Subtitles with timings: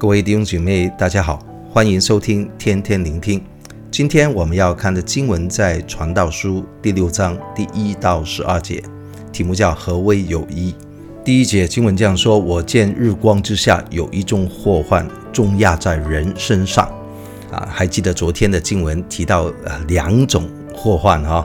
[0.00, 3.42] 各位弟兄姐妹，大家好，欢迎收听天天聆听。
[3.90, 8.80] 今天我们要看的经文在《传道书》第六章第一到十二节，
[9.32, 10.72] 题目叫“何为有益”。
[11.24, 16.88] 第一节经文这样说：“我见日光之下有一种祸患，重压在人身上。”
[17.50, 21.44] 啊，还记得昨天的经文提到呃两种祸患哈、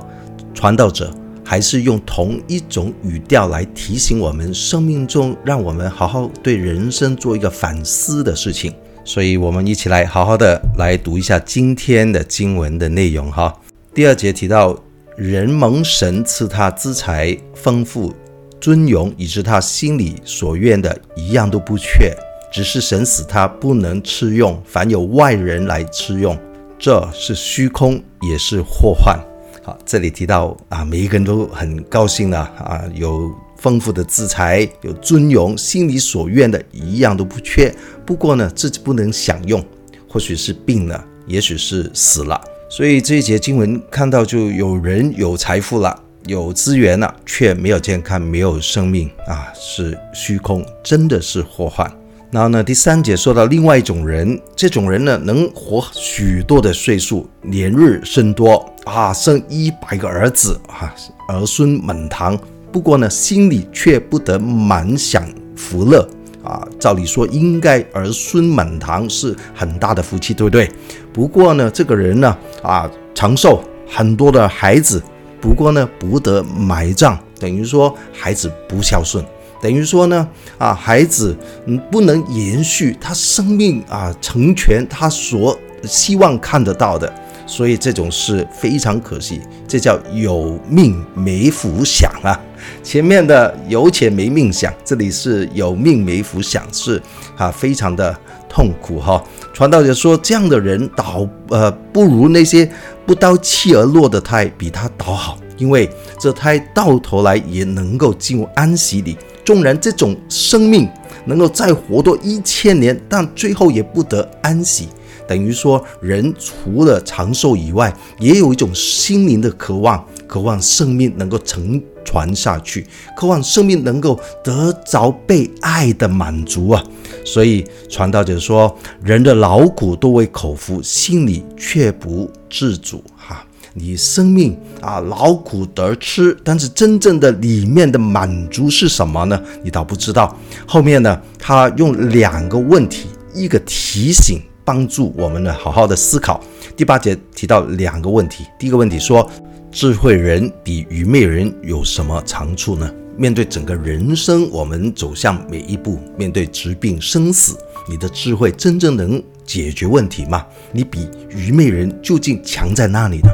[0.53, 1.11] 传道者。
[1.43, 8.73] 还是用同一种语调来提醒我们，生命中让我们好好对人生做一个反思的事情。
[9.05, 13.53] 所以，我们一起来好好的来读一下今天的经文的内容哈。
[13.93, 14.77] 第二节提到，
[15.17, 18.13] 人蒙神赐他资财丰富
[18.61, 22.15] 尊荣，以致他心里所愿的一样都不缺，
[22.49, 26.37] 只是神使他不能吃用，凡有外人来吃用，
[26.79, 29.19] 这是虚空，也是祸患。
[29.65, 37.73] 好，这里提到啊，每一个人都很高兴了啊，有丰富的资财，有尊荣，心里所愿的一样都不缺。
[38.05, 39.63] 不过呢，自己不能享用，
[40.09, 42.39] 或许是病了，也许是死了。
[42.69, 51.89] 所以这一节经文看到，就有人有财富了，有资源了，却没有健康，没有生命啊，是虚空，真的是祸患。
[52.33, 60.91] 然后呢，第三节说到另外一种人，这种人呢，能活许多的岁数，年日甚多啊，生一百个儿子啊，
[61.29, 62.35] 儿孙满堂。
[62.71, 65.23] 不过呢，心里却不得满享
[65.55, 66.09] 福乐
[66.43, 66.67] 啊。
[66.79, 70.67] 照理说，应该儿孙满堂是很大的福气，对不对？
[71.13, 74.99] 不过呢，这个人呢，啊，长寿，很多的孩子，
[75.39, 79.23] 不过呢，不得埋葬，等于说孩子不孝顺。
[79.63, 81.33] 等于说呢，啊，孩子
[81.67, 87.09] 嗯不能延续他生命啊成全他所希望看得到的，
[87.47, 92.37] 所以这种事非常可惜，这叫有命没福享啊。
[92.83, 97.01] 前面的有钱没命享，这里是有命没福享，是
[97.37, 98.13] 啊非常的
[98.49, 99.23] 痛苦哈。
[99.53, 102.69] 传道者说，这样的人倒呃不如那些
[103.05, 109.17] 不到气而落的胎比他倒好，因为这胎到头来也能够进入安息里。
[109.45, 110.89] 纵然这种生命
[111.25, 114.87] 能够再活多一千年，但最后也不得安息。
[115.25, 126.83] 等于说，人除了长寿以外，也有一种心灵的渴望，渴望生命能够承传下去，渴望生命能够得着被爱的满足啊！
[127.25, 133.45] 所以传道者说，人的劳苦多为口腹，心里却不自主哈。
[133.73, 139.41] 你生命啊，劳苦得吃，但是真正的里面的满足是什么呢？
[139.63, 140.37] 你倒不知道。
[140.67, 146.39] 后面呢，他用两个问题，一个提醒，帮助我们呢好好的思考。
[146.77, 149.27] 第八节提到两个问题，第一个问题说，
[149.71, 152.89] 智慧人比愚昧人有什么长处呢？
[153.17, 157.57] 面对整个人生，我们走向每一步，面对疾病生死，
[157.89, 160.45] 你的智慧真正能解决问题吗？
[160.71, 163.29] 你比愚昧人究竟强在哪里呢？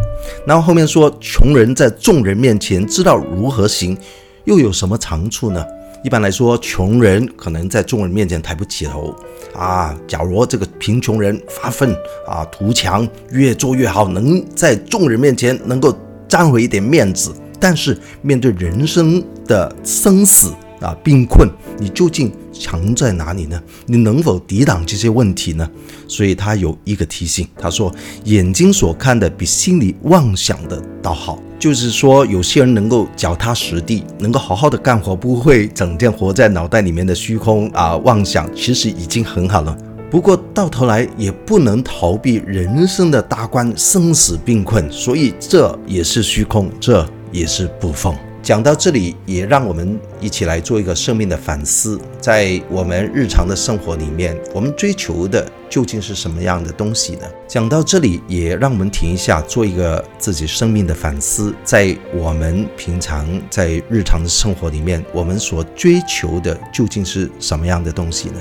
[0.46, 3.98] 然后后面说，穷人在众人面前知道如何行，
[4.46, 5.64] 又有什么长处呢？
[6.02, 9.14] 一般来说，穷人可能在众人面前抬不起头
[9.54, 9.94] 啊。
[10.08, 11.94] 假如这个贫穷人发奋
[12.26, 15.94] 啊，图强，越做越好，能在众人面前能够
[16.28, 23.62] 占回一点面子，但是面对人生的生死啊，病困，你究竟强在哪里呢？
[23.86, 25.70] 你能否抵挡这些问题呢？
[26.08, 27.94] 所以他有一个提醒，他说
[28.26, 39.78] ：“眼睛所看的比心里妄想的倒好。”就是说，有些人能够脚踏实地，能够好好的干活，不会整天活在脑袋里面的虚空啊妄想，其实已经很好了。
[40.10, 48.16] 不过到头来也不能逃避人生的大关，生死病困，所以这也是虚空，这也是不奉。
[48.50, 52.02] 讲到这里，也让我们一起来做一个生命的反思。
[52.20, 57.28] 在我们日常的生活里面，我们追求的究竟是什么样的东西呢？
[57.48, 61.54] 讲到这里，也让我们停一下，做一个自己生命的反思。
[61.64, 68.40] 在我们平常在日常的生活里面，我们所追求的究竟是什么样的东西呢？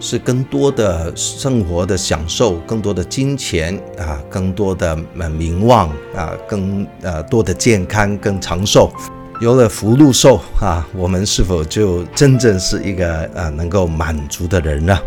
[0.00, 4.96] 是更多的生活的享受，更多的金钱啊，更多的
[5.36, 8.90] 名望啊，更呃多的健康，更长寿。
[9.40, 14.98] 有了福禄寿啊，我们是否就真正是一个呃能够满足的人呢？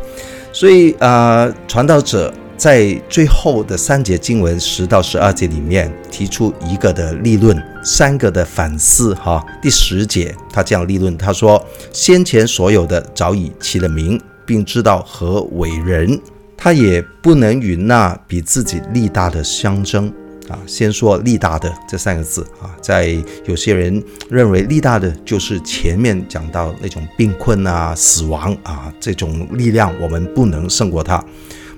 [0.52, 9.44] 所以啊，呃，传道者在最后的三节经文十到十二节里面提出一个的立论，三个的反思哈。
[9.62, 16.20] 第十节他这样立论，他说：先前所有的早已起了名，并知道何为人，
[16.58, 20.12] 他也不能与那比自己力大的相争。
[20.50, 31.24] 啊，先说力大的这三个字啊，在有些人认为力大的就是前面讲到那种病困啊、死亡啊这种力量，我们不能胜过它。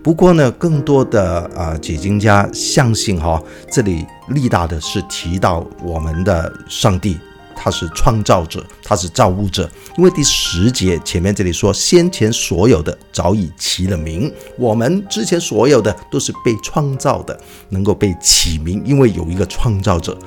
[0.01, 3.41] 不过呢，更多的啊解经家相信哈，
[3.71, 7.17] 这里力大的是提到我们的上帝。
[7.55, 9.69] 他是创造者，他是造物者。
[9.97, 14.31] 因为第十节前面这里说，先前所有的早已起了名。
[14.57, 20.17] 我们之前所有的都是被创造的，能够被起名，因为有一个创造者，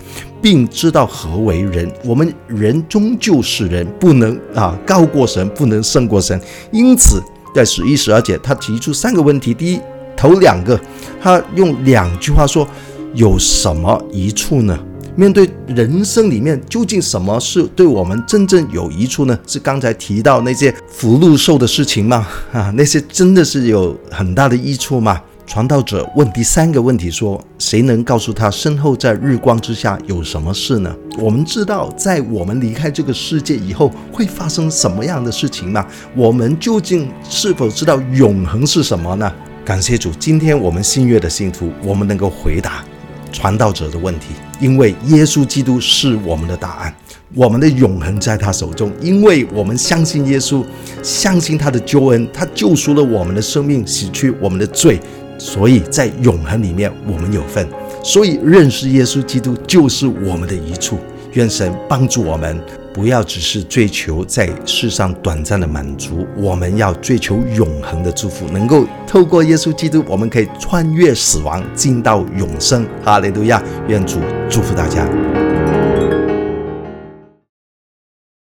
[0.41, 1.93] 并知道何为人。
[2.05, 6.41] 我们人终究是人，不能啊高过神，不能胜过神。
[6.73, 7.23] 因此，
[7.55, 9.53] 在十一、十二节，他提出三个问题。
[9.53, 9.81] 第一，
[10.17, 10.81] 头两个，
[11.21, 12.67] 他用两句话说：
[13.15, 14.79] 有什么益处呢？
[15.19, 19.37] 面对人生里面究竟什么是对我们真正有益处呢？
[19.49, 22.25] 是刚才提到那些福禄寿的事情吗？
[22.53, 25.21] 啊，那些真的是有很大的益处吗？
[25.45, 30.95] 传道者问第三个问题说：谁能告诉他身后在日光之下有什么事呢？
[31.19, 35.85] 我们知道，在我们离开这个世界以后会发生什么样的事情吗？
[36.15, 39.29] 我们究竟是否知道永恒是什么呢？
[39.65, 42.85] 感谢主，今天我们新约的信徒，我们能够回答。
[43.33, 44.27] 传道者的问题，
[44.61, 46.95] 因为耶稣基督是我们的答案，
[47.35, 50.65] 我们的永恒在他手中，因为我们相信耶稣，
[51.03, 55.01] 相信他的救恩，他救赎了我们的生命，洗去我们的罪，
[55.39, 57.67] 所以在永恒里面我们有份，
[58.03, 60.99] 所以认识耶稣基督就是我们的一处。
[61.35, 62.59] 愿神帮助我们。
[62.99, 72.85] 不要只是追求在世上短暂的满足，我们要追求永恒的祝福，能够透过耶稣基督，我们可以穿越死亡，进到永生。
[73.05, 73.63] 哈利路亚！
[73.87, 74.19] 愿主
[74.51, 75.07] 祝福大家。